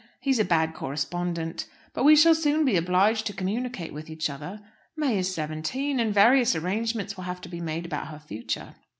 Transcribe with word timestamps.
He 0.19 0.31
is 0.31 0.39
a 0.39 0.43
bad 0.43 0.73
correspondent. 0.73 1.67
But 1.93 2.05
we 2.05 2.15
shall 2.15 2.33
soon 2.33 2.65
be 2.65 2.75
obliged 2.75 3.27
to 3.27 3.33
communicate 3.33 3.93
with 3.93 4.09
each 4.09 4.31
other. 4.31 4.59
May 4.97 5.19
is 5.19 5.31
seventeen, 5.31 5.99
and 5.99 6.11
various 6.11 6.55
arrangements 6.55 7.15
will 7.17 7.25
have 7.25 7.41
to 7.41 7.49
be 7.49 7.61
made 7.61 7.85
about 7.85 8.07
her 8.07 8.17
future." 8.17 8.73